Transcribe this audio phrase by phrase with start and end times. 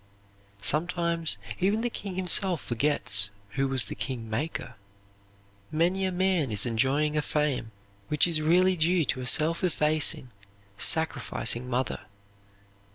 [0.63, 4.73] Sometimes even the king himself forgets who was the kingmaker."
[5.71, 7.69] Many a man is enjoying a fame
[8.07, 10.31] which is really due to a self effacing,
[10.75, 11.99] sacrificing mother.